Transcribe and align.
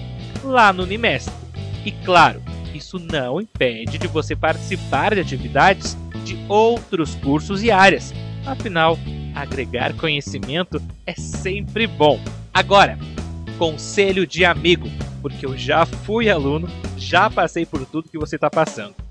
lá 0.44 0.72
no 0.72 0.84
Unimestre. 0.84 1.34
E 1.84 1.90
claro, 1.90 2.42
isso 2.74 2.98
não 2.98 3.40
impede 3.40 3.98
de 3.98 4.06
você 4.06 4.36
participar 4.36 5.14
de 5.14 5.20
atividades 5.20 5.96
de 6.24 6.36
outros 6.48 7.14
cursos 7.14 7.62
e 7.62 7.70
áreas. 7.70 8.12
Afinal, 8.44 8.98
agregar 9.34 9.94
conhecimento 9.94 10.80
é 11.06 11.14
sempre 11.14 11.86
bom. 11.86 12.20
Agora, 12.52 12.98
conselho 13.58 14.26
de 14.26 14.44
amigo, 14.44 14.88
porque 15.22 15.46
eu 15.46 15.56
já 15.56 15.86
fui 15.86 16.28
aluno, 16.28 16.68
já 16.96 17.30
passei 17.30 17.64
por 17.64 17.84
tudo 17.86 18.08
que 18.08 18.18
você 18.18 18.36
está 18.36 18.50
passando. 18.50 19.05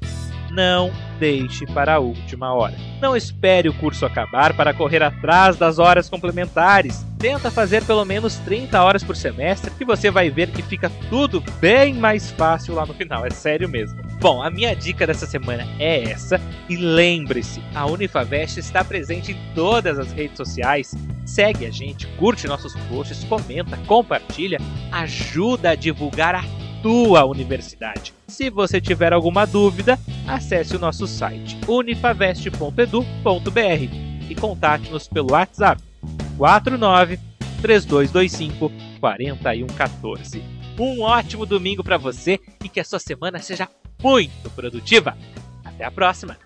Não 0.56 0.89
deixe 1.20 1.66
para 1.66 1.95
a 1.95 2.00
última 2.00 2.53
hora. 2.53 2.78
Não 3.02 3.14
espere 3.14 3.67
o 3.67 3.73
curso 3.73 4.06
acabar 4.06 4.56
para 4.56 4.73
correr 4.73 5.03
atrás 5.03 5.58
das 5.58 5.80
horas 5.80 6.09
complementares. 6.09 7.06
Tenta 7.20 7.52
fazer 7.52 7.84
pelo 7.84 8.06
menos 8.06 8.38
30 8.38 8.81
horas 8.81 9.03
por 9.03 9.18
semestre 9.18 9.69
que 9.72 9.84
você 9.84 10.09
vai 10.09 10.29
ver 10.29 10.52
que 10.52 10.62
fica 10.62 10.90
tudo 11.09 11.44
bem 11.59 11.94
mais 11.94 12.31
fácil 12.31 12.74
lá 12.74 12.85
no 12.85 12.94
final, 12.94 13.25
é 13.25 13.29
sério 13.29 13.68
mesmo. 13.68 14.02
Bom, 14.22 14.41
a 14.41 14.50
minha 14.50 14.74
dica 14.74 15.06
dessa 15.06 15.25
semana 15.25 15.68
é 15.78 16.03
essa 16.03 16.40
e 16.69 16.78
lembre-se, 16.78 17.62
a 17.74 17.85
Unifavest 17.85 18.58
está 18.58 18.81
presente 18.81 19.34
em 19.34 19.53
todas 19.53 20.00
as 20.00 20.13
redes 20.13 20.38
sociais. 20.38 20.96
Segue 21.25 21.66
a 21.66 21.72
gente, 21.72 22.08
curte 22.18 22.47
nossos 22.47 22.74
posts, 22.88 23.25
comenta, 23.25 23.78
compartilha, 23.88 24.59
ajuda 24.91 25.72
a 25.72 25.75
divulgar 25.75 26.34
a 26.34 26.44
tua 26.85 27.25
universidade. 27.25 28.13
Se 28.28 28.47
você 28.47 28.79
tiver 28.79 29.12
alguma 29.12 29.47
dúvida, 29.47 29.97
acesse 30.28 30.75
o 30.75 30.79
nosso 30.79 31.07
site 31.07 31.57
unifavest.edu.br 31.68 34.29
e 34.29 34.35
contate-nos 34.35 35.07
pelo 35.07 35.31
WhatsApp 35.31 35.81
49 36.38 37.19
3225 37.59 38.72
4114. 39.00 40.44
Um 40.79 41.01
ótimo 41.01 41.44
domingo 41.44 41.84
para 41.84 41.97
você 41.97 42.40
e 42.63 42.69
que 42.69 42.79
a 42.79 42.85
sua 42.85 43.00
semana 43.00 43.40
seja 43.40 43.67
muito 44.00 44.47
produtiva. 44.52 45.17
Até 45.63 45.85
a 45.85 45.90
próxima! 45.90 46.44